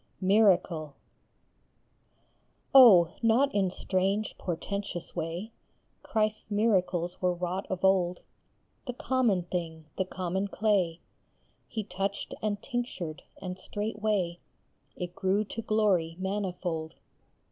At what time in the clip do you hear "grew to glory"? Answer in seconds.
15.13-16.15